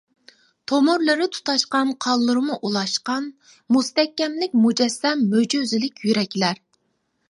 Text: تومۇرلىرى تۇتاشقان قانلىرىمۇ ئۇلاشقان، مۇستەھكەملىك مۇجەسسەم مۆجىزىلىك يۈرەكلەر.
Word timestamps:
تومۇرلىرى 0.69 1.27
تۇتاشقان 1.35 1.91
قانلىرىمۇ 2.07 2.57
ئۇلاشقان، 2.69 3.29
مۇستەھكەملىك 3.77 4.61
مۇجەسسەم 4.67 5.27
مۆجىزىلىك 5.37 6.07
يۈرەكلەر. 6.11 6.69